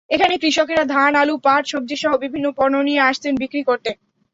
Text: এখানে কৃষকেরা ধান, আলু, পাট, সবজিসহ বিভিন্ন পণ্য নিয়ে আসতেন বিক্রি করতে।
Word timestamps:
এখানে 0.09 0.35
কৃষকেরা 0.37 0.83
ধান, 0.85 1.11
আলু, 1.15 1.35
পাট, 1.43 1.63
সবজিসহ 1.71 2.11
বিভিন্ন 2.23 2.47
পণ্য 2.57 2.75
নিয়ে 2.87 3.01
আসতেন 3.09 3.33
বিক্রি 3.35 3.61
করতে। 3.63 3.89